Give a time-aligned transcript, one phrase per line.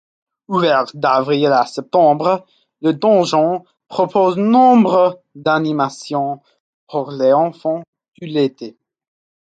[0.47, 2.43] Ouvert d'avril à septembre,
[2.81, 6.41] le donjon propose nombre d'animations
[6.87, 7.83] pour les enfants
[8.15, 8.75] tout l'été.